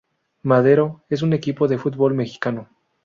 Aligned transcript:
Madero 0.41 1.03
es 1.09 1.21
un 1.21 1.31
equipo 1.31 1.67
de 1.67 1.77
fútbol 1.77 2.15
mexicano. 2.15 2.67